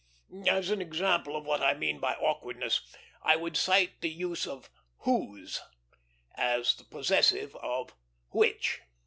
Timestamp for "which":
8.31-8.81